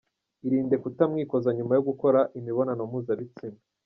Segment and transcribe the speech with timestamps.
[0.47, 3.59] Irinde kutamwikoza nyuma yo gukora imibonano mpuza bitsina.